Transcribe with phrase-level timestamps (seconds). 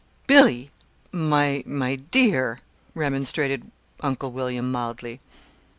[0.25, 0.71] "Billy,
[1.11, 2.61] my my dear,"
[2.95, 3.69] remonstrated
[3.99, 5.19] Uncle William, mildly.